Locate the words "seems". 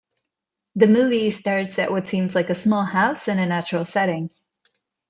2.07-2.33